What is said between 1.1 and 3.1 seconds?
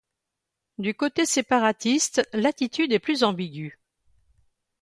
séparatiste, l'attitude est